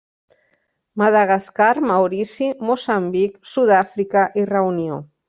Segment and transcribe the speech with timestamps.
[1.01, 4.99] Madagascar, Maurici, Moçambic, Sud-àfrica i Reunió.